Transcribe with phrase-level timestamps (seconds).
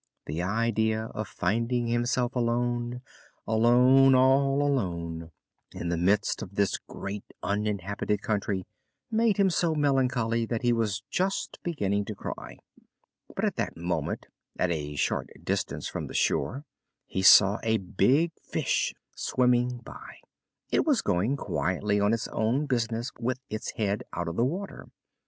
[0.25, 3.03] This idea of finding himself alone,
[3.45, 5.29] alone, all alone,
[5.75, 8.65] in the midst of this great uninhabited country,
[9.11, 12.57] made him so melancholy that he was just beginning to cry.
[13.35, 14.25] But at that moment,
[14.57, 16.65] at a short distance from the shore,
[17.05, 20.15] he saw a big fish swimming by;
[20.71, 24.87] it was going quietly on its own business with its head out of the water.